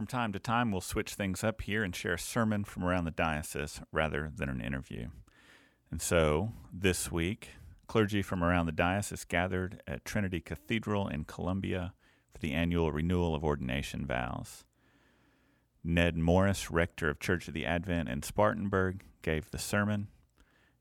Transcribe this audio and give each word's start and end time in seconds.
From 0.00 0.06
time 0.06 0.32
to 0.32 0.38
time, 0.38 0.72
we'll 0.72 0.80
switch 0.80 1.12
things 1.12 1.44
up 1.44 1.60
here 1.60 1.84
and 1.84 1.94
share 1.94 2.14
a 2.14 2.18
sermon 2.18 2.64
from 2.64 2.84
around 2.84 3.04
the 3.04 3.10
diocese 3.10 3.82
rather 3.92 4.32
than 4.34 4.48
an 4.48 4.62
interview. 4.62 5.08
And 5.90 6.00
so, 6.00 6.54
this 6.72 7.12
week, 7.12 7.50
clergy 7.86 8.22
from 8.22 8.42
around 8.42 8.64
the 8.64 8.72
diocese 8.72 9.26
gathered 9.26 9.82
at 9.86 10.06
Trinity 10.06 10.40
Cathedral 10.40 11.06
in 11.06 11.24
Columbia 11.24 11.92
for 12.32 12.38
the 12.38 12.52
annual 12.52 12.90
renewal 12.90 13.34
of 13.34 13.44
ordination 13.44 14.06
vows. 14.06 14.64
Ned 15.84 16.16
Morris, 16.16 16.70
rector 16.70 17.10
of 17.10 17.20
Church 17.20 17.46
of 17.46 17.52
the 17.52 17.66
Advent 17.66 18.08
in 18.08 18.22
Spartanburg, 18.22 19.02
gave 19.20 19.50
the 19.50 19.58
sermon, 19.58 20.08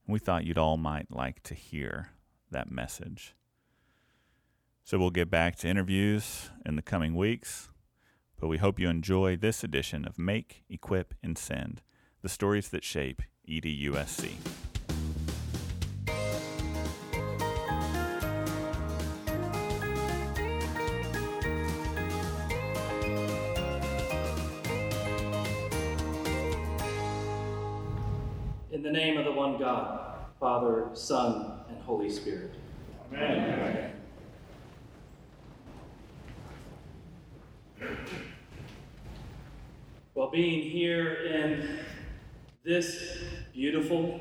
we 0.08 0.20
thought 0.20 0.46
you'd 0.46 0.58
all 0.58 0.78
might 0.78 1.12
like 1.12 1.44
to 1.44 1.56
hear 1.56 2.12
that 2.52 2.72
message. 2.72 3.36
So 4.86 4.98
we'll 4.98 5.10
get 5.10 5.30
back 5.30 5.58
to 5.58 5.68
interviews 5.68 6.52
in 6.66 6.78
the 6.78 6.82
coming 6.82 7.16
weeks 7.16 7.68
but 8.40 8.48
we 8.48 8.58
hope 8.58 8.80
you 8.80 8.90
enjoy 8.90 9.36
this 9.36 9.64
edition 9.64 10.06
of 10.06 10.18
Make, 10.18 10.64
Equip, 10.70 11.14
and 11.22 11.38
Send 11.38 11.82
the 12.22 12.30
stories 12.30 12.70
that 12.70 12.84
shape 12.84 13.22
EDUSC. 13.48 14.32
In 28.72 28.84
the 28.84 28.92
name 28.92 29.18
of 29.18 29.26
the 29.26 29.32
one 29.32 29.58
God, 29.58 30.16
Father, 30.40 30.90
Son, 30.94 31.60
and 31.70 31.82
Holy 31.82 32.10
Spirit. 32.10 32.54
Amen. 33.12 33.60
Amen. 33.60 33.89
Being 40.32 40.70
here 40.70 41.14
in 41.14 41.80
this 42.64 43.18
beautiful, 43.52 44.20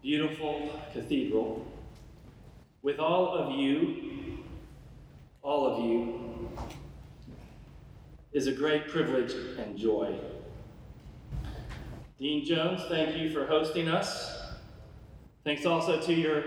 beautiful 0.00 0.80
cathedral 0.94 1.66
with 2.80 2.98
all 2.98 3.34
of 3.34 3.54
you, 3.54 4.38
all 5.42 5.66
of 5.66 5.84
you, 5.84 6.48
is 8.32 8.46
a 8.46 8.52
great 8.52 8.88
privilege 8.88 9.34
and 9.58 9.76
joy. 9.76 10.18
Dean 12.18 12.42
Jones, 12.46 12.80
thank 12.88 13.14
you 13.14 13.30
for 13.30 13.46
hosting 13.46 13.88
us. 13.88 14.40
Thanks 15.44 15.66
also 15.66 16.00
to 16.00 16.14
your 16.14 16.44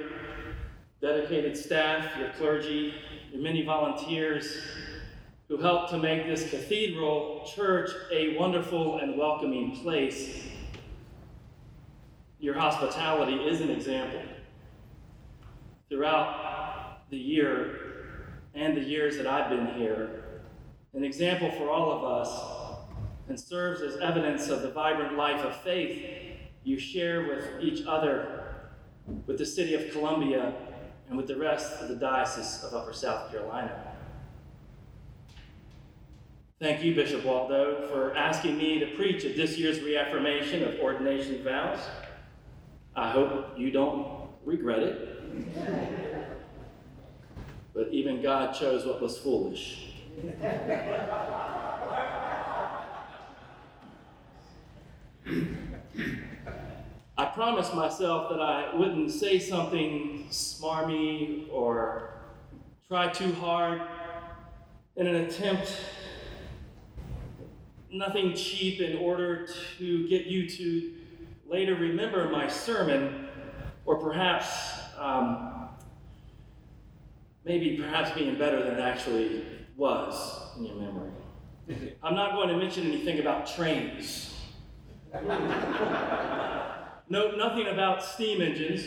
dedicated 0.99 1.55
staff, 1.55 2.17
your 2.17 2.29
clergy, 2.29 2.95
your 3.31 3.43
many 3.43 3.63
volunteers 3.63 4.57
who 5.49 5.57
helped 5.57 5.89
to 5.89 5.97
make 5.97 6.27
this 6.27 6.47
cathedral 6.51 7.43
church 7.55 7.89
a 8.13 8.37
wonderful 8.37 8.99
and 8.99 9.17
welcoming 9.17 9.75
place. 9.77 10.47
Your 12.39 12.53
hospitality 12.53 13.33
is 13.33 13.59
an 13.59 13.71
example. 13.71 14.21
Throughout 15.89 17.09
the 17.09 17.17
year 17.17 18.43
and 18.53 18.77
the 18.77 18.81
years 18.81 19.17
that 19.17 19.25
I've 19.25 19.49
been 19.49 19.73
here, 19.73 20.43
an 20.93 21.03
example 21.03 21.49
for 21.51 21.71
all 21.71 21.91
of 21.91 22.03
us 22.03 22.79
and 23.27 23.39
serves 23.39 23.81
as 23.81 23.97
evidence 23.97 24.49
of 24.49 24.61
the 24.61 24.69
vibrant 24.69 25.17
life 25.17 25.43
of 25.43 25.55
faith 25.61 26.37
you 26.63 26.77
share 26.77 27.27
with 27.27 27.45
each 27.59 27.87
other, 27.87 28.67
with 29.25 29.39
the 29.39 29.45
city 29.45 29.73
of 29.73 29.91
Columbia, 29.91 30.53
and 31.07 31.17
with 31.17 31.25
the 31.25 31.37
rest 31.37 31.81
of 31.81 31.89
the 31.89 31.95
Diocese 31.95 32.63
of 32.63 32.75
Upper 32.75 32.93
South 32.93 33.31
Carolina. 33.31 33.88
Thank 36.59 36.83
you, 36.83 36.93
Bishop 36.93 37.23
Waldo, 37.23 37.87
for 37.87 38.13
asking 38.17 38.57
me 38.57 38.79
to 38.79 38.87
preach 38.97 39.23
at 39.23 39.37
this 39.37 39.57
year's 39.57 39.79
reaffirmation 39.79 40.61
of 40.63 40.77
ordination 40.81 41.41
vows. 41.41 41.79
I 42.97 43.11
hope 43.11 43.57
you 43.57 43.71
don't 43.71 44.27
regret 44.43 44.79
it. 44.79 46.27
But 47.73 47.87
even 47.93 48.21
God 48.21 48.51
chose 48.51 48.85
what 48.85 49.01
was 49.01 49.17
foolish. 49.17 49.93
I 57.17 57.25
promised 57.33 57.73
myself 57.73 58.29
that 58.31 58.41
I 58.41 58.75
wouldn't 58.75 59.11
say 59.11 59.39
something 59.39 60.27
smarmy 60.29 61.47
or 61.49 62.15
try 62.89 63.07
too 63.07 63.31
hard 63.35 63.81
in 64.97 65.07
an 65.07 65.15
attempt 65.15 65.71
nothing 67.91 68.35
cheap 68.35 68.81
in 68.81 68.97
order 68.97 69.47
to 69.77 70.07
get 70.07 70.25
you 70.25 70.47
to 70.49 70.93
later 71.47 71.75
remember 71.75 72.29
my 72.29 72.47
sermon, 72.47 73.27
or 73.85 73.97
perhaps, 73.97 74.79
um, 74.97 75.69
maybe 77.43 77.77
perhaps 77.77 78.11
being 78.11 78.37
better 78.37 78.63
than 78.63 78.75
it 78.75 78.81
actually 78.81 79.43
was 79.75 80.41
in 80.57 80.65
your 80.65 80.75
memory. 80.75 81.11
I'm 82.03 82.15
not 82.15 82.33
going 82.33 82.49
to 82.49 82.57
mention 82.57 82.87
anything 82.87 83.19
about 83.19 83.47
trains. 83.47 84.35
no, 87.09 87.31
nothing 87.35 87.67
about 87.67 88.03
steam 88.03 88.41
engines. 88.41 88.83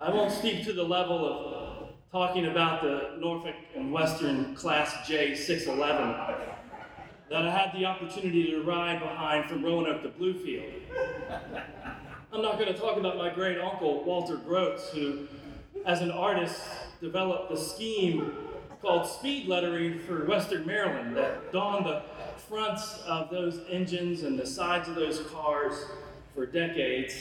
I 0.00 0.10
won't 0.10 0.32
speak 0.32 0.64
to 0.64 0.72
the 0.72 0.82
level 0.82 1.24
of 1.26 1.90
talking 2.10 2.46
about 2.46 2.82
the 2.82 3.16
Norfolk 3.18 3.54
and 3.76 3.92
Western 3.92 4.54
Class 4.54 4.92
J611 5.08 6.61
that 7.32 7.46
I 7.46 7.50
had 7.50 7.72
the 7.72 7.86
opportunity 7.86 8.50
to 8.50 8.60
ride 8.60 9.00
behind 9.00 9.46
from 9.46 9.64
Roanoke 9.64 10.02
to 10.02 10.10
Bluefield. 10.10 10.70
I'm 12.30 12.42
not 12.42 12.58
going 12.58 12.70
to 12.70 12.78
talk 12.78 12.98
about 12.98 13.16
my 13.16 13.30
great 13.30 13.58
uncle, 13.58 14.04
Walter 14.04 14.36
Groats, 14.36 14.90
who, 14.90 15.26
as 15.86 16.02
an 16.02 16.10
artist, 16.10 16.60
developed 17.00 17.50
a 17.50 17.56
scheme 17.56 18.34
called 18.82 19.06
speed 19.06 19.48
lettering 19.48 19.98
for 20.00 20.26
Western 20.26 20.66
Maryland 20.66 21.16
that 21.16 21.50
donned 21.52 21.86
the 21.86 22.02
fronts 22.36 22.98
of 23.06 23.30
those 23.30 23.60
engines 23.70 24.24
and 24.24 24.38
the 24.38 24.46
sides 24.46 24.90
of 24.90 24.94
those 24.94 25.20
cars 25.32 25.86
for 26.34 26.44
decades. 26.44 27.14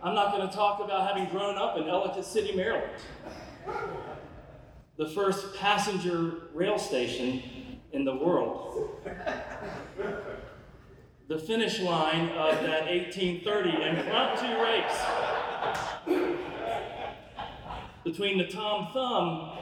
I'm 0.00 0.14
not 0.14 0.30
going 0.30 0.48
to 0.48 0.54
talk 0.54 0.78
about 0.78 1.08
having 1.08 1.28
grown 1.28 1.58
up 1.58 1.76
in 1.76 1.88
Ellicott 1.88 2.24
City, 2.24 2.54
Maryland, 2.54 3.02
the 4.96 5.08
first 5.08 5.56
passenger 5.56 6.34
rail 6.54 6.78
station 6.78 7.42
in 7.92 8.04
the 8.04 8.14
world. 8.14 8.90
the 11.28 11.38
finish 11.38 11.80
line 11.80 12.28
of 12.30 12.62
that 12.62 12.86
1830 12.86 13.70
impromptu 13.70 14.62
race 14.62 15.04
between 18.04 18.38
the 18.38 18.46
Tom 18.46 18.88
Thumb 18.92 19.58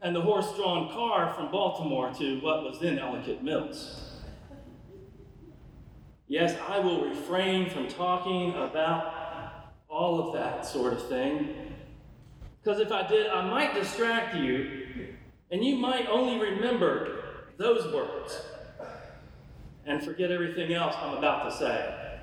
and 0.00 0.14
the 0.14 0.20
horse 0.20 0.54
drawn 0.56 0.88
car 0.90 1.32
from 1.34 1.50
Baltimore 1.50 2.12
to 2.14 2.40
what 2.40 2.62
was 2.62 2.78
then 2.80 2.98
Ellicott 2.98 3.42
Mills. 3.42 4.22
Yes, 6.28 6.56
I 6.68 6.78
will 6.78 7.04
refrain 7.04 7.70
from 7.70 7.88
talking 7.88 8.54
about 8.54 9.72
all 9.88 10.26
of 10.26 10.34
that 10.34 10.66
sort 10.66 10.92
of 10.92 11.08
thing, 11.08 11.74
because 12.62 12.80
if 12.80 12.90
I 12.90 13.06
did, 13.06 13.28
I 13.28 13.48
might 13.48 13.74
distract 13.74 14.34
you, 14.36 15.14
and 15.50 15.64
you 15.64 15.76
might 15.76 16.08
only 16.08 16.38
remember 16.40 17.15
those 17.56 17.92
words 17.92 18.42
and 19.86 20.02
forget 20.02 20.30
everything 20.30 20.72
else 20.72 20.94
I'm 20.98 21.16
about 21.16 21.50
to 21.50 21.56
say. 21.56 22.18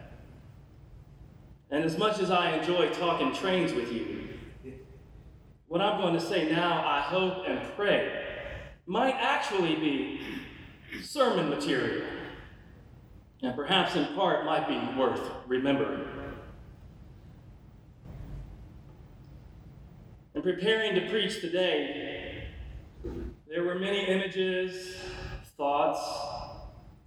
And 1.72 1.84
as 1.84 1.98
much 1.98 2.20
as 2.20 2.30
I 2.30 2.58
enjoy 2.58 2.90
talking 2.90 3.34
trains 3.34 3.74
with 3.74 3.92
you, 3.92 4.30
what 5.68 5.82
I'm 5.82 6.00
going 6.00 6.14
to 6.14 6.22
say 6.22 6.52
now, 6.52 6.86
I 6.86 7.02
hope 7.02 7.46
and 7.48 7.60
pray, 7.76 8.26
might 8.86 9.16
actually 9.16 9.76
be 9.76 10.22
sermon 11.02 11.50
material. 11.50 12.06
And 13.42 13.56
perhaps 13.56 13.96
in 13.96 14.06
part 14.14 14.46
might 14.46 14.68
be 14.68 15.00
worth 15.00 15.20
remembering. 15.48 16.06
In 20.36 20.42
preparing 20.42 20.96
to 20.96 21.10
preach 21.10 21.42
today, 21.42 22.50
there 23.48 23.64
were 23.64 23.76
many 23.76 24.06
images 24.06 24.96
thoughts, 25.64 26.06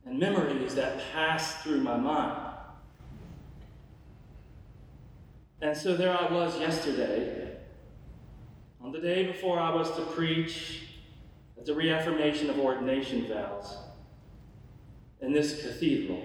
and 0.06 0.18
memories 0.18 0.74
that 0.74 0.98
pass 1.12 1.62
through 1.62 1.82
my 1.82 1.94
mind. 1.94 2.54
And 5.60 5.76
so 5.76 5.94
there 5.94 6.16
I 6.16 6.32
was 6.32 6.58
yesterday, 6.58 7.58
on 8.82 8.92
the 8.92 8.98
day 8.98 9.26
before 9.26 9.60
I 9.60 9.74
was 9.74 9.94
to 9.96 10.02
preach 10.06 10.84
at 11.58 11.66
the 11.66 11.74
reaffirmation 11.74 12.48
of 12.48 12.58
ordination 12.58 13.26
vows 13.26 13.76
in 15.20 15.34
this 15.34 15.60
cathedral. 15.60 16.22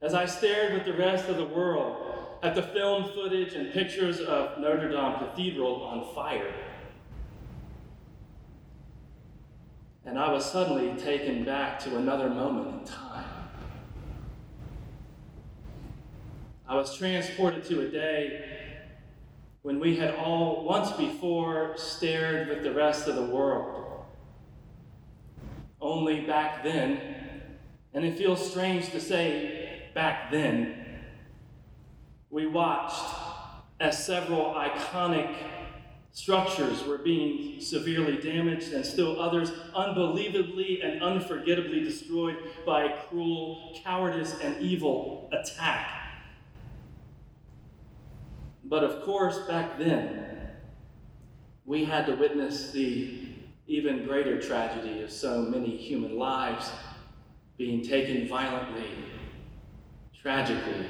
As 0.00 0.14
I 0.14 0.24
stared 0.24 0.72
with 0.72 0.86
the 0.86 0.94
rest 0.94 1.28
of 1.28 1.36
the 1.36 1.44
world 1.44 2.38
at 2.42 2.54
the 2.54 2.62
film 2.62 3.04
footage 3.12 3.52
and 3.52 3.70
pictures 3.70 4.20
of 4.20 4.58
Notre 4.58 4.88
Dame 4.88 5.18
Cathedral 5.18 5.82
on 5.82 6.14
fire 6.14 6.54
and 10.08 10.18
I 10.18 10.32
was 10.32 10.50
suddenly 10.50 10.98
taken 10.98 11.44
back 11.44 11.78
to 11.80 11.98
another 11.98 12.30
moment 12.30 12.80
in 12.80 12.86
time. 12.86 13.26
I 16.66 16.76
was 16.76 16.96
transported 16.96 17.62
to 17.66 17.82
a 17.82 17.88
day 17.90 18.42
when 19.60 19.78
we 19.78 19.96
had 19.96 20.14
all 20.14 20.64
once 20.64 20.92
before 20.92 21.74
stared 21.76 22.48
with 22.48 22.62
the 22.62 22.72
rest 22.72 23.06
of 23.06 23.16
the 23.16 23.26
world. 23.26 24.06
Only 25.78 26.22
back 26.22 26.64
then, 26.64 26.98
and 27.92 28.02
it 28.02 28.16
feels 28.16 28.50
strange 28.50 28.88
to 28.92 29.00
say 29.02 29.90
back 29.94 30.30
then, 30.30 31.02
we 32.30 32.46
watched 32.46 33.04
as 33.78 34.06
several 34.06 34.54
iconic 34.54 35.34
structures 36.12 36.84
were 36.84 36.98
being 36.98 37.60
severely 37.60 38.16
damaged, 38.16 38.72
and 38.72 38.84
still 38.84 39.20
others 39.20 39.52
unbelievably 39.74 40.82
and 40.82 41.02
unforgettably 41.02 41.80
destroyed 41.82 42.36
by 42.66 42.88
cruel, 43.08 43.78
cowardice, 43.84 44.38
and 44.40 44.60
evil 44.60 45.28
attack. 45.32 45.98
But 48.64 48.84
of 48.84 49.02
course, 49.02 49.38
back 49.46 49.78
then, 49.78 50.26
we 51.64 51.84
had 51.84 52.06
to 52.06 52.14
witness 52.14 52.70
the 52.70 53.28
even 53.66 54.04
greater 54.06 54.40
tragedy 54.40 55.02
of 55.02 55.10
so 55.10 55.42
many 55.42 55.76
human 55.76 56.18
lives 56.18 56.70
being 57.58 57.82
taken 57.82 58.26
violently, 58.26 58.86
tragically, 60.18 60.86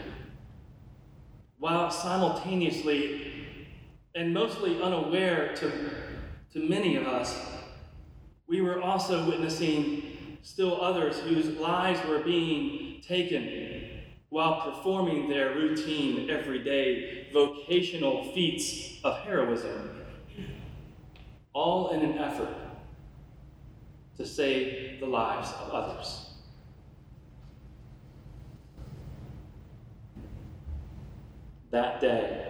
while 1.59 1.91
simultaneously 1.91 3.28
and 4.19 4.35
mostly 4.35 4.83
unaware 4.83 5.55
to, 5.55 5.71
to 6.53 6.59
many 6.69 6.97
of 6.97 7.07
us, 7.07 7.41
we 8.49 8.61
were 8.61 8.83
also 8.83 9.25
witnessing 9.29 10.39
still 10.43 10.81
others 10.81 11.21
whose 11.21 11.47
lives 11.59 12.01
were 12.09 12.19
being 12.19 13.01
taken 13.01 14.03
while 14.31 14.61
performing 14.73 15.29
their 15.29 15.55
routine, 15.55 16.29
everyday, 16.29 17.29
vocational 17.33 18.33
feats 18.33 18.99
of 19.05 19.21
heroism, 19.21 19.89
all 21.53 21.91
in 21.91 22.01
an 22.01 22.19
effort 22.19 22.55
to 24.17 24.27
save 24.27 24.99
the 24.99 25.07
lives 25.07 25.53
of 25.63 25.71
others. 25.71 26.31
That 31.71 32.01
day, 32.01 32.48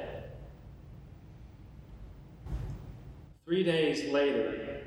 Three 3.48 3.62
days 3.62 4.12
later, 4.12 4.82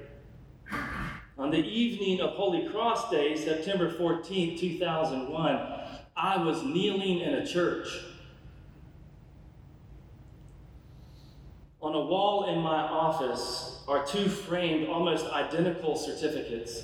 on 1.36 1.50
the 1.50 1.58
evening 1.58 2.22
of 2.22 2.36
Holy 2.36 2.70
Cross 2.70 3.10
Day, 3.10 3.36
September 3.36 3.90
14, 3.90 4.56
2001, 4.56 5.68
I 6.16 6.38
was 6.38 6.62
kneeling 6.62 7.22
in 7.22 7.34
a 7.34 7.48
church. 7.48 7.88
On 11.82 11.96
a 11.96 12.02
wall 12.02 12.54
in 12.54 12.62
my 12.62 12.84
office 12.84 13.84
are 13.88 14.06
two 14.06 14.30
framed, 14.30 14.88
almost 14.88 15.26
identical 15.26 15.96
certificates. 15.96 16.84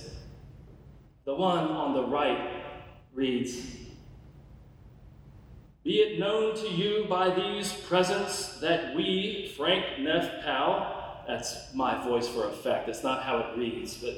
The 1.26 1.36
one 1.36 1.68
on 1.68 1.94
the 1.94 2.06
right 2.06 2.64
reads 3.14 3.62
Be 5.84 5.98
it 6.00 6.18
known 6.18 6.56
to 6.56 6.70
you 6.72 7.06
by 7.08 7.30
these 7.30 7.72
presents 7.72 8.60
that 8.62 8.96
we, 8.96 9.54
Frank 9.56 10.00
Neff 10.00 10.44
Powell, 10.44 10.97
that's 11.28 11.74
my 11.74 12.02
voice 12.04 12.28
for 12.28 12.46
effect. 12.46 12.88
That's 12.88 13.04
not 13.04 13.24
how 13.24 13.40
it 13.40 13.58
reads. 13.58 13.96
But 13.96 14.16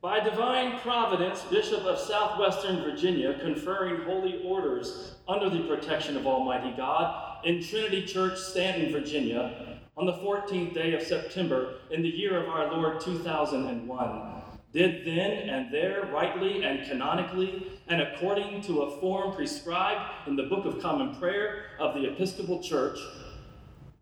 by 0.00 0.20
divine 0.20 0.78
providence, 0.80 1.42
Bishop 1.42 1.82
of 1.82 1.98
Southwestern 1.98 2.82
Virginia, 2.82 3.38
conferring 3.40 4.02
holy 4.02 4.42
orders 4.44 5.14
under 5.28 5.50
the 5.50 5.60
protection 5.64 6.16
of 6.16 6.26
Almighty 6.26 6.74
God 6.76 7.44
in 7.44 7.62
Trinity 7.62 8.04
Church, 8.04 8.38
Staunton, 8.38 8.92
Virginia, 8.92 9.78
on 9.96 10.06
the 10.06 10.12
14th 10.14 10.74
day 10.74 10.94
of 10.94 11.02
September 11.02 11.74
in 11.90 12.02
the 12.02 12.08
year 12.08 12.40
of 12.40 12.48
our 12.48 12.72
Lord 12.72 13.00
2001, 13.00 14.42
did 14.72 15.06
then 15.06 15.48
and 15.48 15.72
there 15.72 16.08
rightly 16.12 16.62
and 16.62 16.86
canonically 16.86 17.66
and 17.88 18.02
according 18.02 18.60
to 18.62 18.82
a 18.82 19.00
form 19.00 19.34
prescribed 19.34 20.28
in 20.28 20.36
the 20.36 20.42
Book 20.44 20.66
of 20.66 20.80
Common 20.80 21.14
Prayer 21.14 21.64
of 21.78 21.94
the 21.94 22.10
Episcopal 22.10 22.62
Church 22.62 22.98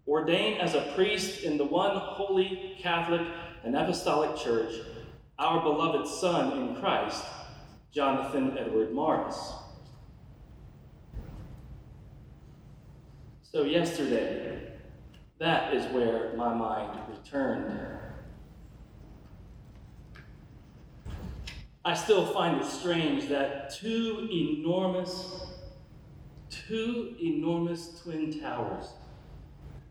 ordained 0.06 0.60
as 0.60 0.74
a 0.74 0.92
priest 0.94 1.42
in 1.42 1.56
the 1.56 1.64
one 1.64 1.96
holy 1.96 2.76
Catholic 2.78 3.26
and 3.64 3.74
Apostolic 3.74 4.36
Church, 4.36 4.74
our 5.38 5.62
beloved 5.62 6.06
Son 6.06 6.58
in 6.58 6.76
Christ, 6.76 7.24
Jonathan 7.92 8.56
Edward 8.58 8.92
Morris. 8.92 9.52
So, 13.42 13.62
yesterday, 13.62 14.72
that 15.38 15.74
is 15.74 15.90
where 15.92 16.32
my 16.36 16.52
mind 16.52 16.98
returned. 17.08 17.80
I 21.84 21.94
still 21.94 22.26
find 22.26 22.60
it 22.60 22.66
strange 22.66 23.28
that 23.28 23.70
two 23.74 24.28
enormous, 24.32 25.46
two 26.50 27.14
enormous 27.20 28.00
twin 28.00 28.40
towers 28.40 28.88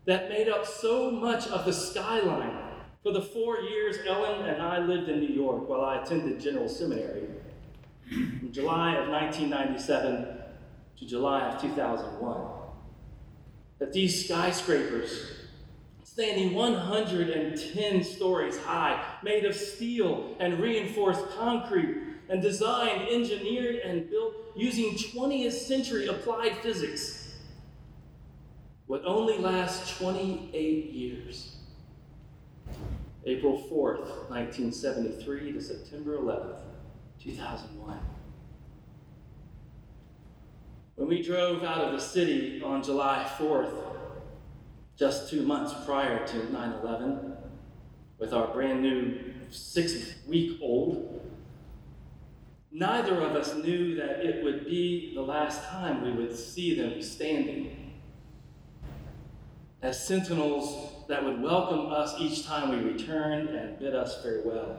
that 0.06 0.28
made 0.28 0.48
up 0.48 0.66
so 0.66 1.10
much 1.10 1.46
of 1.48 1.64
the 1.64 1.72
skyline. 1.72 2.58
For 3.02 3.12
the 3.12 3.22
four 3.22 3.60
years 3.60 3.98
Ellen 4.06 4.46
and 4.46 4.62
I 4.62 4.78
lived 4.78 5.08
in 5.08 5.20
New 5.20 5.34
York 5.34 5.68
while 5.68 5.82
I 5.82 6.02
attended 6.02 6.40
General 6.40 6.68
Seminary, 6.68 7.28
from 8.08 8.52
July 8.52 8.96
of 8.96 9.08
1997 9.08 10.38
to 10.98 11.06
July 11.06 11.48
of 11.48 11.60
2001, 11.60 12.46
that 13.78 13.92
these 13.92 14.24
skyscrapers, 14.24 15.32
standing 16.02 16.54
110 16.54 18.04
stories 18.04 18.58
high, 18.58 19.04
made 19.22 19.44
of 19.44 19.54
steel 19.54 20.34
and 20.38 20.58
reinforced 20.58 21.28
concrete, 21.36 21.96
and 22.30 22.40
designed, 22.40 23.06
engineered, 23.08 23.76
and 23.76 24.08
built 24.08 24.34
using 24.56 24.94
20th 24.94 25.52
century 25.52 26.06
applied 26.06 26.56
physics 26.58 27.23
would 28.86 29.04
only 29.04 29.38
last 29.38 29.98
28 29.98 30.92
years. 30.92 31.56
April 33.26 33.56
4th, 33.56 34.28
1973 34.28 35.52
to 35.52 35.60
September 35.60 36.18
11th, 36.18 36.58
2001. 37.22 37.98
When 40.96 41.08
we 41.08 41.22
drove 41.22 41.64
out 41.64 41.78
of 41.78 41.92
the 41.92 42.00
city 42.00 42.62
on 42.62 42.82
July 42.82 43.26
4th, 43.38 43.72
just 44.96 45.30
two 45.30 45.42
months 45.42 45.74
prior 45.86 46.24
to 46.26 46.52
9 46.52 46.72
11, 46.82 47.32
with 48.18 48.32
our 48.32 48.48
brand 48.48 48.82
new 48.82 49.32
six 49.50 50.14
week 50.26 50.58
old, 50.62 51.20
neither 52.70 53.20
of 53.20 53.34
us 53.34 53.54
knew 53.56 53.94
that 53.96 54.24
it 54.24 54.44
would 54.44 54.66
be 54.66 55.14
the 55.14 55.22
last 55.22 55.64
time 55.64 56.02
we 56.02 56.12
would 56.12 56.36
see 56.36 56.76
them 56.78 57.00
standing 57.00 57.83
as 59.84 60.02
sentinels 60.02 61.04
that 61.08 61.22
would 61.22 61.42
welcome 61.42 61.92
us 61.92 62.14
each 62.18 62.46
time 62.46 62.70
we 62.70 62.90
returned 62.90 63.50
and 63.50 63.78
bid 63.78 63.94
us 63.94 64.22
farewell 64.22 64.78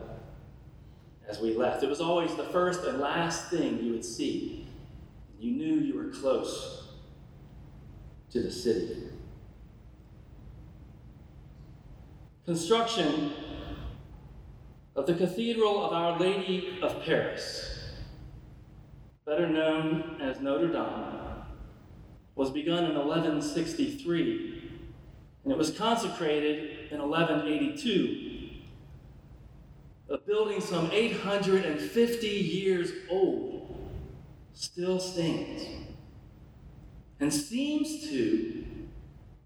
as 1.29 1.39
we 1.39 1.53
left. 1.53 1.83
It 1.83 1.89
was 1.89 2.01
always 2.01 2.33
the 2.33 2.45
first 2.45 2.83
and 2.85 2.99
last 2.99 3.51
thing 3.51 3.79
you 3.83 3.91
would 3.91 4.03
see. 4.03 4.67
You 5.39 5.51
knew 5.51 5.75
you 5.75 5.95
were 5.95 6.09
close 6.09 6.87
to 8.31 8.41
the 8.41 8.51
city. 8.51 9.03
Construction 12.45 13.31
of 14.95 15.05
the 15.05 15.13
Cathedral 15.13 15.85
of 15.85 15.93
Our 15.93 16.17
Lady 16.17 16.79
of 16.81 17.03
Paris, 17.03 17.79
better 19.23 19.47
known 19.47 20.17
as 20.19 20.39
Notre 20.39 20.69
Dame, 20.69 21.43
was 22.33 22.49
begun 22.49 22.85
in 22.85 22.95
1163 22.95 24.63
and 25.45 25.51
it 25.51 25.57
was 25.57 25.69
consecrated 25.69 26.91
in 26.91 26.99
1182. 26.99 28.49
A 30.09 30.17
building 30.17 30.59
some 30.59 30.89
850 30.91 32.27
years 32.27 32.91
old 33.11 33.91
still 34.53 34.99
stands 34.99 35.63
and 37.19 37.31
seems 37.31 38.09
to 38.09 38.65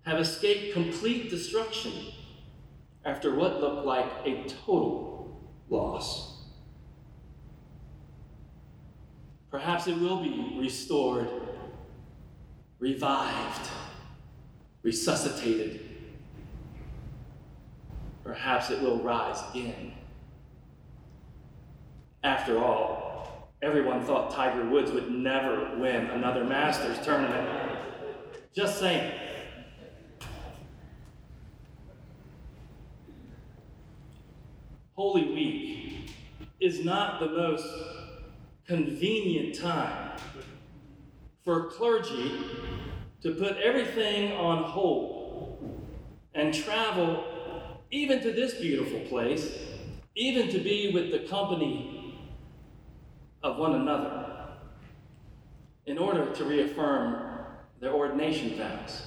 have 0.04 0.20
escaped 0.20 0.74
complete 0.74 1.30
destruction 1.30 1.92
after 3.04 3.36
what 3.36 3.60
looked 3.60 3.86
like 3.86 4.10
a 4.26 4.46
total 4.48 5.42
loss. 5.70 6.44
Perhaps 9.52 9.88
it 9.88 10.00
will 10.00 10.24
be 10.24 10.56
restored, 10.58 11.28
revived, 12.80 13.70
resuscitated 14.82 15.89
perhaps 18.30 18.70
it 18.70 18.80
will 18.80 19.00
rise 19.00 19.42
again. 19.50 19.92
After 22.24 22.60
all, 22.60 23.50
everyone 23.64 24.04
thought 24.04 24.30
Tiger 24.30 24.64
Woods 24.70 24.92
would 24.92 25.10
never 25.10 25.76
win 25.80 26.06
another 26.12 26.44
Masters 26.44 27.04
tournament. 27.04 27.50
Just 28.56 28.78
saying. 28.78 29.12
Holy 34.94 35.34
Week 35.34 36.12
is 36.60 36.86
not 36.86 37.20
the 37.20 37.30
most 37.30 37.68
convenient 38.68 39.56
time 39.56 40.20
for 41.44 41.72
clergy 41.72 42.32
to 43.24 43.32
put 43.32 43.58
everything 43.58 44.34
on 44.34 44.66
hold 44.66 45.82
and 46.36 46.54
travel 46.54 47.39
even 47.92 48.22
to 48.22 48.32
this 48.32 48.56
beautiful 48.56 49.00
place, 49.02 49.58
even 50.16 50.50
to 50.50 50.60
be 50.60 50.92
with 50.94 51.12
the 51.12 51.20
company 51.28 52.20
of 53.42 53.58
one 53.58 53.76
another, 53.76 54.26
in 55.86 55.98
order 55.98 56.32
to 56.34 56.44
reaffirm 56.44 57.46
their 57.80 57.94
ordination 57.94 58.56
vows. 58.58 59.04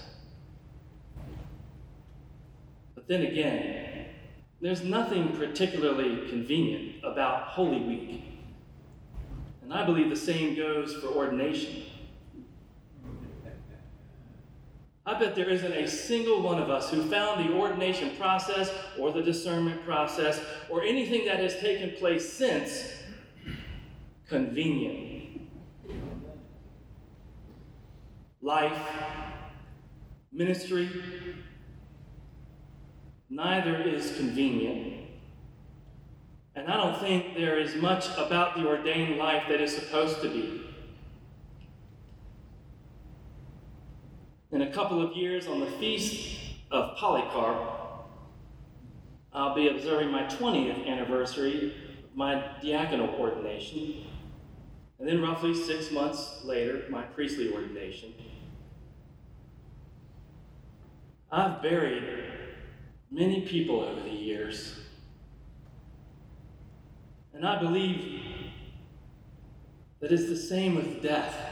But 2.95 3.07
then 3.07 3.23
again, 3.23 4.07
there's 4.61 4.83
nothing 4.83 5.37
particularly 5.37 6.29
convenient 6.29 7.05
about 7.05 7.49
Holy 7.49 7.81
Week. 7.81 8.25
And 9.63 9.73
I 9.73 9.85
believe 9.85 10.09
the 10.09 10.17
same 10.17 10.55
goes 10.55 10.95
for 10.95 11.09
ordination. 11.09 11.83
I 15.05 15.19
bet 15.19 15.35
there 15.35 15.51
isn't 15.51 15.73
a 15.73 15.89
single 15.89 16.43
one 16.43 16.63
of 16.63 16.71
us 16.71 16.91
who 16.91 17.03
found 17.03 17.45
the 17.45 17.53
ordination 17.55 18.11
process 18.17 18.71
or 18.99 19.11
the 19.11 19.23
discernment 19.23 19.85
process 19.85 20.41
or 20.71 20.83
anything 20.83 21.25
that 21.25 21.41
has 21.41 21.59
taken 21.59 21.91
place 21.99 22.33
since 22.33 22.85
convenient. 24.29 25.43
Life, 28.41 28.79
ministry, 30.33 30.89
neither 33.29 33.81
is 33.83 34.17
convenient. 34.17 35.09
And 36.55 36.69
I 36.69 36.77
don't 36.77 37.01
think 37.01 37.35
there 37.35 37.59
is 37.59 37.75
much 37.77 38.07
about 38.17 38.57
the 38.57 38.69
ordained 38.69 39.17
life 39.17 39.45
that 39.49 39.61
is 39.61 39.75
supposed 39.75 40.21
to 40.23 40.29
be. 40.29 40.72
In 44.53 44.61
a 44.61 44.71
couple 44.71 45.01
of 45.01 45.17
years, 45.17 45.47
on 45.47 45.61
the 45.61 45.67
feast 45.67 46.39
of 46.71 46.95
Polycarp, 46.99 48.07
I'll 49.33 49.55
be 49.55 49.69
observing 49.69 50.11
my 50.11 50.25
20th 50.25 50.87
anniversary 50.87 51.75
of 52.05 52.15
my 52.15 52.35
diaconal 52.63 53.19
ordination. 53.19 54.05
And 54.99 55.09
then, 55.09 55.23
roughly 55.23 55.55
six 55.55 55.91
months 55.91 56.45
later, 56.45 56.85
my 56.91 57.03
priestly 57.03 57.51
ordination. 57.51 58.13
I've 61.31 61.63
buried 61.63 62.05
many 63.11 63.41
people 63.41 63.81
over 63.81 64.03
the 64.03 64.11
years. 64.11 64.79
And 67.33 67.47
I 67.47 67.59
believe 67.59 68.23
that 70.01 70.13
it's 70.13 70.29
the 70.29 70.37
same 70.37 70.75
with 70.75 71.01
death. 71.01 71.52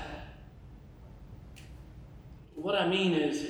What 2.60 2.74
I 2.74 2.86
mean 2.86 3.14
is, 3.14 3.46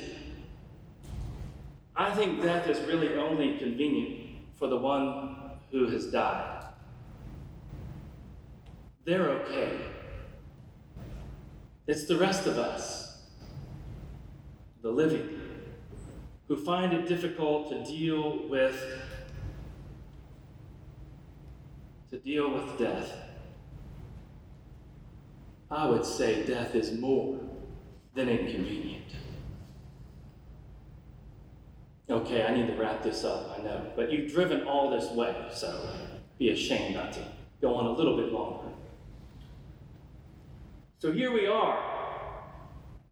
I 1.97 2.15
think 2.15 2.43
death 2.43 2.69
is 2.69 2.79
really 2.87 3.17
only 3.17 3.59
convenient 3.59 4.37
for 4.57 4.69
the 4.69 4.77
one 4.77 5.37
who 5.73 5.89
has 5.89 6.07
died. 6.07 6.65
They're 9.05 9.31
okay. 9.31 9.81
It's 11.89 12.07
the 12.07 12.17
rest 12.19 12.47
of 12.47 12.57
us, 12.57 13.23
the 14.81 14.91
living, 14.91 15.41
who 16.47 16.57
find 16.57 16.93
it 16.93 17.09
difficult 17.09 17.69
to 17.71 17.85
deal 17.85 18.49
with 18.49 18.81
to 22.13 22.19
deal 22.19 22.49
with 22.49 22.79
death. 22.79 23.13
I 25.69 25.89
would 25.89 26.05
say 26.05 26.47
death 26.47 26.77
is 26.77 26.93
more 26.93 27.41
than 28.15 28.29
inconvenient. 28.29 29.05
Okay, 32.09 32.45
I 32.45 32.55
need 32.55 32.67
to 32.67 32.75
wrap 32.75 33.03
this 33.03 33.25
up, 33.25 33.57
I 33.57 33.63
know. 33.63 33.93
But 33.95 34.11
you've 34.11 34.33
driven 34.33 34.67
all 34.67 34.91
this 34.91 35.11
way, 35.13 35.35
so 35.53 35.89
be 36.39 36.51
ashamed 36.51 36.97
not 36.97 37.13
to 37.13 37.25
go 37.61 37.75
on 37.75 37.87
a 37.87 37.93
little 37.93 38.17
bit 38.17 38.33
longer. 38.33 38.69
So 40.99 41.13
here 41.13 41.33
we 41.33 41.47
are. 41.47 41.79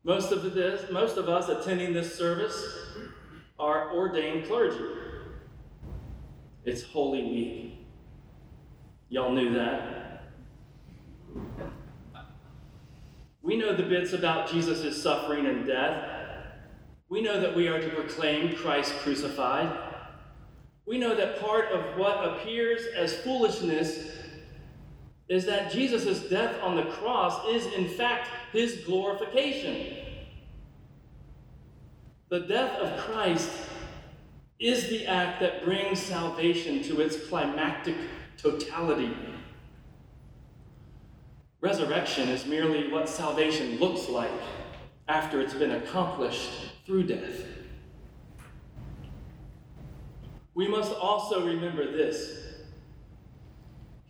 Most 0.02 0.32
of 0.32 0.42
this, 0.54 0.90
most 0.90 1.16
of 1.16 1.28
us 1.28 1.48
attending 1.48 1.92
this 1.92 2.16
service 2.16 2.60
are 3.58 3.94
ordained 3.94 4.46
clergy. 4.46 4.84
It's 6.64 6.82
Holy 6.82 7.22
Week. 7.22 7.86
Y'all 9.10 9.32
knew 9.32 9.54
that. 9.54 10.24
We 13.48 13.56
know 13.56 13.74
the 13.74 13.82
bits 13.82 14.12
about 14.12 14.50
Jesus' 14.50 15.02
suffering 15.02 15.46
and 15.46 15.66
death. 15.66 16.04
We 17.08 17.22
know 17.22 17.40
that 17.40 17.56
we 17.56 17.66
are 17.66 17.80
to 17.80 17.88
proclaim 17.88 18.54
Christ 18.54 18.92
crucified. 18.96 19.74
We 20.84 20.98
know 20.98 21.14
that 21.14 21.40
part 21.40 21.72
of 21.72 21.96
what 21.96 22.22
appears 22.28 22.82
as 22.94 23.16
foolishness 23.20 24.10
is 25.30 25.46
that 25.46 25.72
Jesus' 25.72 26.28
death 26.28 26.62
on 26.62 26.76
the 26.76 26.82
cross 26.90 27.42
is, 27.46 27.64
in 27.72 27.88
fact, 27.88 28.28
his 28.52 28.82
glorification. 28.84 29.96
The 32.28 32.40
death 32.40 32.78
of 32.78 33.00
Christ 33.00 33.50
is 34.60 34.90
the 34.90 35.06
act 35.06 35.40
that 35.40 35.64
brings 35.64 36.02
salvation 36.02 36.82
to 36.82 37.00
its 37.00 37.16
climactic 37.28 37.96
totality. 38.36 39.16
Resurrection 41.60 42.28
is 42.28 42.46
merely 42.46 42.90
what 42.90 43.08
salvation 43.08 43.78
looks 43.80 44.08
like 44.08 44.30
after 45.08 45.40
it's 45.40 45.54
been 45.54 45.72
accomplished 45.72 46.50
through 46.86 47.04
death. 47.04 47.44
We 50.54 50.68
must 50.68 50.92
also 50.92 51.44
remember 51.44 51.90
this 51.90 52.44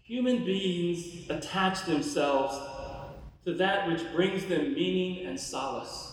human 0.02 0.44
beings 0.44 1.28
attach 1.30 1.84
themselves 1.84 2.58
to 3.44 3.54
that 3.54 3.88
which 3.88 4.02
brings 4.14 4.44
them 4.46 4.74
meaning 4.74 5.26
and 5.26 5.38
solace. 5.38 6.12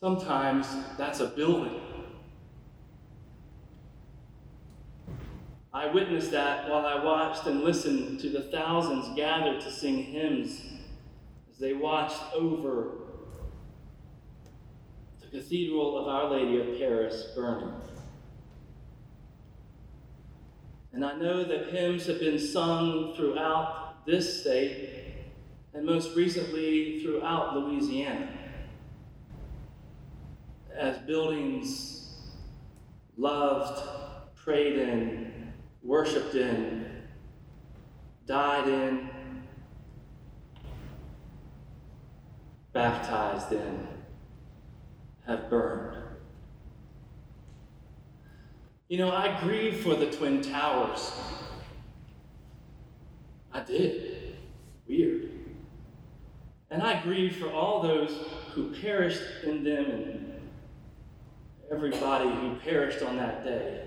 Sometimes 0.00 0.66
that's 0.96 1.20
a 1.20 1.26
building. 1.26 1.80
I 5.76 5.92
witnessed 5.92 6.30
that 6.30 6.70
while 6.70 6.86
I 6.86 7.04
watched 7.04 7.46
and 7.46 7.62
listened 7.62 8.18
to 8.20 8.30
the 8.30 8.44
thousands 8.44 9.14
gathered 9.14 9.60
to 9.60 9.70
sing 9.70 10.04
hymns 10.04 10.62
as 11.50 11.58
they 11.58 11.74
watched 11.74 12.18
over 12.34 12.92
the 15.20 15.26
Cathedral 15.26 15.98
of 15.98 16.08
Our 16.08 16.30
Lady 16.30 16.58
of 16.58 16.78
Paris 16.78 17.26
burning. 17.34 17.74
And 20.94 21.04
I 21.04 21.14
know 21.16 21.44
that 21.44 21.66
hymns 21.66 22.06
have 22.06 22.20
been 22.20 22.38
sung 22.38 23.14
throughout 23.14 24.06
this 24.06 24.40
state 24.40 25.16
and 25.74 25.84
most 25.84 26.16
recently 26.16 27.02
throughout 27.02 27.54
Louisiana 27.54 28.30
as 30.74 30.96
buildings 31.00 32.14
loved, 33.18 33.86
prayed 34.36 34.78
in, 34.78 35.25
worshiped 35.86 36.34
in, 36.34 36.84
died 38.26 38.66
in, 38.66 39.08
baptized 42.72 43.52
in, 43.52 43.86
have 45.26 45.48
burned. 45.48 45.96
You 48.88 48.98
know, 48.98 49.10
I 49.10 49.40
grieved 49.40 49.82
for 49.82 49.94
the 49.94 50.10
Twin 50.10 50.42
Towers. 50.42 51.12
I 53.52 53.60
did. 53.60 54.36
Weird. 54.88 55.30
And 56.70 56.82
I 56.82 57.00
grieved 57.02 57.36
for 57.36 57.50
all 57.50 57.80
those 57.82 58.12
who 58.52 58.72
perished 58.74 59.22
in 59.44 59.62
them 59.62 59.84
and 59.84 60.40
everybody 61.70 62.28
who 62.28 62.56
perished 62.56 63.02
on 63.02 63.16
that 63.16 63.44
day. 63.44 63.85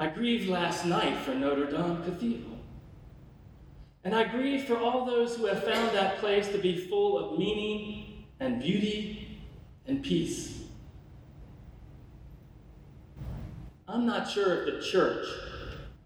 I 0.00 0.06
grieved 0.06 0.48
last 0.48 0.86
night 0.86 1.14
for 1.18 1.34
Notre 1.34 1.70
Dame 1.70 2.02
Cathedral. 2.02 2.56
And 4.02 4.14
I 4.14 4.24
grieve 4.24 4.64
for 4.64 4.78
all 4.78 5.04
those 5.04 5.36
who 5.36 5.44
have 5.44 5.62
found 5.62 5.94
that 5.94 6.16
place 6.20 6.48
to 6.48 6.56
be 6.56 6.74
full 6.88 7.18
of 7.18 7.38
meaning 7.38 8.24
and 8.40 8.62
beauty 8.62 9.42
and 9.86 10.02
peace. 10.02 10.62
I'm 13.86 14.06
not 14.06 14.30
sure 14.30 14.66
if 14.66 14.74
the 14.74 14.82
church, 14.90 15.26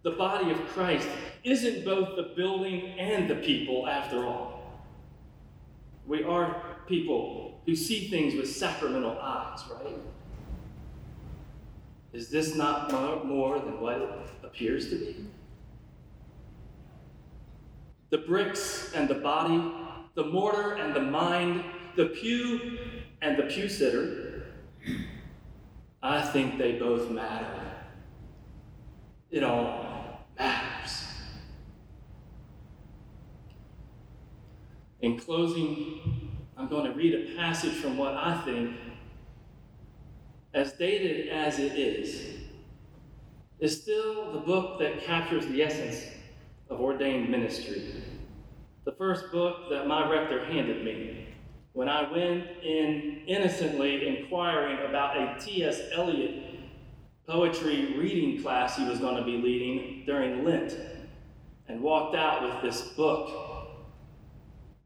the 0.03 0.11
body 0.11 0.51
of 0.51 0.59
Christ, 0.71 1.07
isn't 1.45 1.85
both 1.85 2.17
the 2.17 2.35
building 2.35 2.99
and 2.99 3.31
the 3.31 3.37
people 3.37 3.87
after 3.87 4.27
all. 4.27 4.73
We 6.05 6.25
are 6.25 6.65
people 6.89 7.61
who 7.65 7.77
see 7.77 8.09
things 8.09 8.35
with 8.35 8.53
sacramental 8.53 9.17
eyes, 9.21 9.61
right? 9.71 9.95
Is 12.14 12.28
this 12.28 12.54
not 12.54 12.92
more 13.26 13.59
than 13.59 13.80
what 13.80 14.00
it 14.00 14.09
appears 14.44 14.88
to 14.90 14.94
be? 14.94 15.26
The 18.11 18.18
bricks 18.18 18.92
and 18.94 19.09
the 19.09 19.16
body, 19.16 19.61
the 20.14 20.25
mortar 20.25 20.75
and 20.75 20.94
the 20.94 21.00
mind, 21.00 21.64
the 21.97 22.06
pew 22.06 22.78
and 23.21 23.37
the 23.37 23.42
pew 23.42 23.68
sitter, 23.68 24.47
I 26.04 26.23
think 26.23 26.56
they 26.56 26.78
both 26.78 27.11
matter. 27.11 27.47
It 29.33 29.42
all 29.42 30.25
matters. 30.38 31.02
In 35.00 35.18
closing, 35.18 36.30
I'm 36.56 36.68
going 36.68 36.85
to 36.85 36.92
read 36.97 37.12
a 37.12 37.37
passage 37.37 37.75
from 37.75 37.99
what 37.99 38.14
I 38.14 38.40
think, 38.44 38.76
as 40.54 40.73
dated 40.73 41.28
as 41.28 41.58
it 41.58 41.76
is, 41.76 42.40
is 43.58 43.82
still 43.82 44.32
the 44.32 44.38
book 44.38 44.78
that 44.78 45.04
captures 45.04 45.46
the 45.46 45.62
essence 45.62 46.04
of 46.70 46.80
ordained 46.80 47.28
ministry. 47.28 48.02
The 48.84 48.92
first 48.92 49.32
book 49.32 49.68
that 49.70 49.87
my 49.87 50.08
rector 50.08 50.44
handed 50.44 50.84
me 50.84 51.26
when 51.73 51.88
I 51.88 52.11
went 52.11 52.46
in 52.62 53.23
innocently 53.26 54.06
inquiring 54.06 54.88
about 54.88 55.16
a 55.16 55.44
T.S. 55.44 55.80
Eliot 55.92 56.44
poetry 57.26 57.99
reading 57.99 58.40
class 58.42 58.76
he 58.76 58.84
was 58.84 58.99
going 59.00 59.16
to 59.16 59.25
be 59.25 59.38
leading 59.38 60.04
during 60.04 60.44
Lent 60.44 60.76
and 61.68 61.80
walked 61.80 62.14
out 62.14 62.42
with 62.42 62.62
this 62.62 62.88
book 62.90 63.53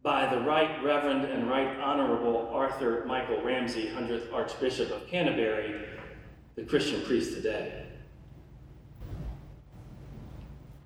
by 0.02 0.32
the 0.32 0.40
Right 0.40 0.82
Reverend 0.82 1.24
and 1.24 1.48
Right 1.48 1.78
Honorable 1.78 2.50
Arthur 2.52 3.04
Michael 3.06 3.42
Ramsey, 3.42 3.88
100th 3.88 4.32
Archbishop 4.32 4.90
of 4.90 5.06
Canterbury, 5.08 5.86
the 6.54 6.62
Christian 6.62 7.02
priest 7.02 7.34
today. 7.34 7.86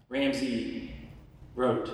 Ramsey 0.08 0.94
wrote, 1.54 1.90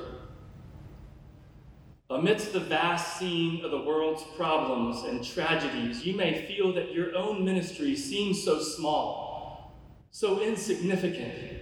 Amidst 2.11 2.53
the 2.55 2.61
vast 2.61 3.19
scene 3.19 3.63
of 3.65 3.71
the 3.71 3.83
world's 3.83 4.23
problems 4.37 5.05
and 5.05 5.23
tragedies, 5.23 6.07
you 6.07 6.15
may 6.15 6.47
feel 6.47 6.73
that 6.73 6.93
your 6.93 7.15
own 7.15 7.45
ministry 7.45 7.95
seems 7.95 8.43
so 8.43 8.61
small, 8.61 9.79
so 10.11 10.41
insignificant, 10.41 11.61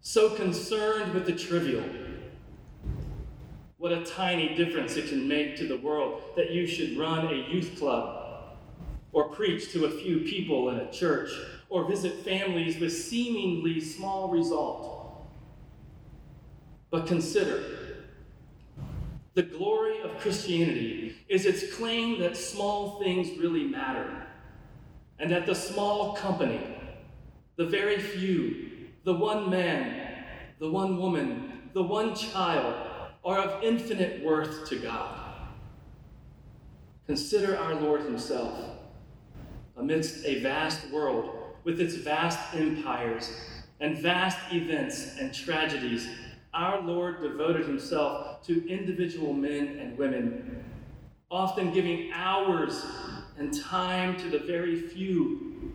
so 0.00 0.30
concerned 0.30 1.12
with 1.12 1.26
the 1.26 1.32
trivial. 1.32 1.84
What 3.80 3.92
a 3.92 4.04
tiny 4.04 4.54
difference 4.56 4.98
it 4.98 5.08
can 5.08 5.26
make 5.26 5.56
to 5.56 5.66
the 5.66 5.78
world 5.78 6.20
that 6.36 6.50
you 6.50 6.66
should 6.66 6.98
run 6.98 7.28
a 7.28 7.48
youth 7.50 7.78
club, 7.78 8.58
or 9.10 9.30
preach 9.30 9.72
to 9.72 9.86
a 9.86 9.90
few 9.90 10.18
people 10.18 10.68
in 10.68 10.76
a 10.76 10.92
church, 10.92 11.30
or 11.70 11.88
visit 11.88 12.22
families 12.22 12.78
with 12.78 12.92
seemingly 12.92 13.80
small 13.80 14.28
result. 14.28 15.26
But 16.90 17.06
consider, 17.06 18.04
the 19.32 19.44
glory 19.44 20.02
of 20.02 20.18
Christianity 20.18 21.16
is 21.30 21.46
its 21.46 21.74
claim 21.74 22.20
that 22.20 22.36
small 22.36 23.00
things 23.02 23.38
really 23.38 23.64
matter, 23.64 24.26
and 25.18 25.30
that 25.30 25.46
the 25.46 25.54
small 25.54 26.14
company, 26.16 26.60
the 27.56 27.64
very 27.64 27.98
few, 27.98 28.90
the 29.04 29.14
one 29.14 29.48
man, 29.48 30.26
the 30.58 30.70
one 30.70 30.98
woman, 30.98 31.70
the 31.72 31.82
one 31.82 32.14
child, 32.14 32.88
are 33.24 33.38
of 33.38 33.62
infinite 33.62 34.24
worth 34.24 34.68
to 34.68 34.76
God. 34.76 35.18
Consider 37.06 37.56
our 37.58 37.74
Lord 37.74 38.02
Himself 38.02 38.58
amidst 39.76 40.24
a 40.24 40.40
vast 40.42 40.90
world 40.90 41.30
with 41.64 41.80
its 41.80 41.94
vast 41.94 42.54
empires 42.54 43.30
and 43.80 43.98
vast 43.98 44.38
events 44.52 45.16
and 45.18 45.32
tragedies 45.32 46.08
our 46.52 46.80
Lord 46.80 47.22
devoted 47.22 47.66
himself 47.66 48.42
to 48.46 48.68
individual 48.68 49.32
men 49.32 49.78
and 49.78 49.96
women, 49.96 50.64
often 51.30 51.72
giving 51.72 52.10
hours 52.12 52.84
and 53.38 53.56
time 53.56 54.18
to 54.18 54.28
the 54.28 54.40
very 54.40 54.80
few 54.80 55.72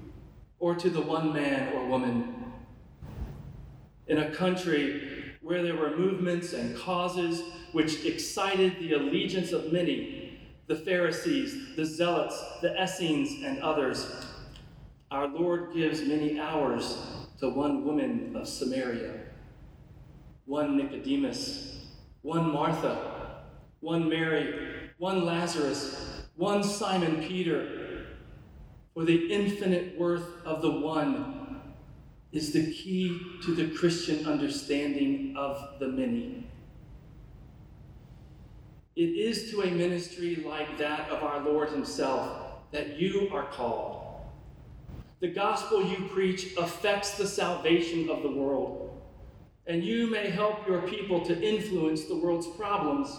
or 0.60 0.76
to 0.76 0.90
the 0.90 1.02
one 1.02 1.32
man 1.32 1.72
or 1.74 1.88
woman. 1.88 2.54
In 4.08 4.18
a 4.18 4.32
country 4.32 5.15
where 5.46 5.62
there 5.62 5.76
were 5.76 5.96
movements 5.96 6.54
and 6.54 6.76
causes 6.76 7.44
which 7.72 8.04
excited 8.04 8.80
the 8.80 8.94
allegiance 8.94 9.52
of 9.52 9.72
many 9.72 10.40
the 10.66 10.76
Pharisees, 10.76 11.76
the 11.76 11.86
Zealots, 11.86 12.44
the 12.64 12.74
Essenes, 12.82 13.44
and 13.44 13.60
others 13.60 14.26
our 15.12 15.28
Lord 15.28 15.72
gives 15.72 16.02
many 16.02 16.40
hours 16.40 16.98
to 17.40 17.50
one 17.50 17.86
woman 17.86 18.36
of 18.36 18.48
Samaria 18.48 19.14
one 20.46 20.78
Nicodemus, 20.78 21.86
one 22.22 22.52
Martha, 22.52 23.44
one 23.80 24.10
Mary, 24.10 24.92
one 24.98 25.26
Lazarus, 25.26 26.26
one 26.36 26.64
Simon 26.64 27.24
Peter. 27.24 28.08
For 28.94 29.04
the 29.04 29.32
infinite 29.32 29.98
worth 29.98 30.46
of 30.46 30.62
the 30.62 30.72
one 30.72 31.45
is 32.36 32.52
the 32.52 32.72
key 32.72 33.22
to 33.44 33.56
the 33.56 33.68
Christian 33.76 34.26
understanding 34.26 35.36
of 35.38 35.80
the 35.80 35.88
many. 35.88 36.46
It 38.96 39.10
is 39.10 39.52
to 39.52 39.62
a 39.62 39.72
ministry 39.72 40.44
like 40.46 40.78
that 40.78 41.10
of 41.10 41.24
our 41.24 41.42
Lord 41.42 41.70
Himself 41.70 42.72
that 42.72 43.00
you 43.00 43.30
are 43.34 43.46
called. 43.46 44.04
The 45.22 45.30
gospel 45.30 45.86
you 45.86 46.10
preach 46.10 46.56
affects 46.58 47.18
the 47.18 47.28
salvation 47.28 48.10
of 48.10 48.22
the 48.22 48.32
world 48.32 48.86
and 49.68 49.84
you 49.84 50.08
may 50.08 50.30
help 50.30 50.68
your 50.68 50.82
people 50.84 51.26
to 51.26 51.42
influence 51.42 52.06
the 52.06 52.16
world's 52.16 52.48
problems. 52.48 53.18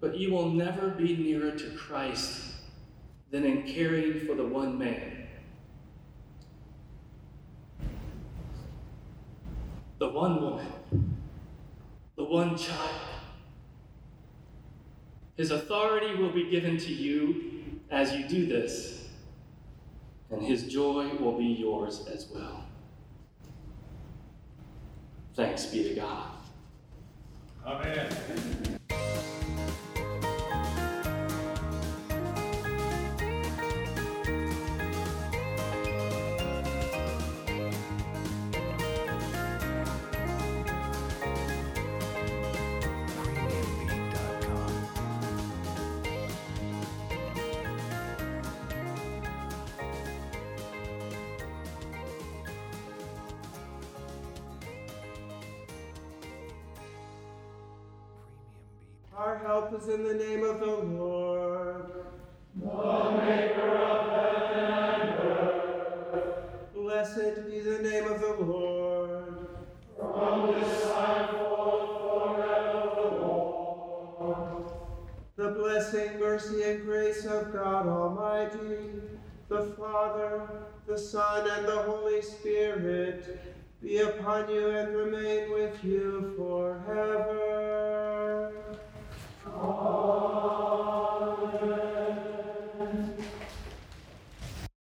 But 0.00 0.16
you 0.16 0.30
will 0.30 0.50
never 0.50 0.90
be 0.90 1.16
nearer 1.16 1.52
to 1.52 1.70
Christ 1.70 2.42
than 3.30 3.44
in 3.44 3.62
caring 3.64 4.20
for 4.26 4.34
the 4.34 4.46
one 4.46 4.78
man. 4.78 5.15
The 9.98 10.08
one 10.08 10.42
woman, 10.42 10.66
the 12.16 12.24
one 12.24 12.56
child. 12.56 12.90
His 15.36 15.50
authority 15.50 16.14
will 16.14 16.32
be 16.32 16.50
given 16.50 16.76
to 16.78 16.92
you 16.92 17.80
as 17.90 18.12
you 18.12 18.26
do 18.26 18.46
this, 18.46 19.08
and 20.30 20.42
his 20.42 20.64
joy 20.64 21.14
will 21.16 21.36
be 21.36 21.44
yours 21.44 22.06
as 22.12 22.26
well. 22.34 22.64
Thanks 25.34 25.66
be 25.66 25.82
to 25.82 25.94
God. 25.94 26.30
Amen. 27.66 28.75
Our 59.16 59.38
help 59.38 59.72
is 59.72 59.88
in 59.88 60.04
the 60.04 60.12
name 60.12 60.44
of 60.44 60.60
the 60.60 60.66
Lord. 60.66 61.90
The 62.54 63.22
maker 63.24 63.76
of 63.78 64.10
heaven 64.10 64.58
and 64.58 65.02
earth. 65.20 66.74
Blessed 66.74 67.46
be 67.46 67.60
the 67.60 67.78
name 67.78 68.04
of 68.08 68.20
the 68.20 68.34
Lord. 68.34 69.48
From 69.96 70.52
this 70.52 70.82
time 70.90 71.28
forth 71.34 72.36
forevermore. 72.36 73.56
The 75.36 75.48
blessing, 75.48 76.20
mercy, 76.20 76.62
and 76.64 76.84
grace 76.84 77.24
of 77.24 77.54
God 77.54 77.86
Almighty, 77.86 79.00
the 79.48 79.74
Father, 79.78 80.46
the 80.86 80.98
Son, 80.98 81.48
and 81.56 81.66
the 81.66 81.82
Holy 81.84 82.20
Spirit 82.20 83.40
be 83.80 83.96
upon 83.96 84.50
you 84.50 84.68
and 84.68 84.94
remain 84.94 85.50
with 85.52 85.82
you 85.82 86.34
forever. 86.36 88.15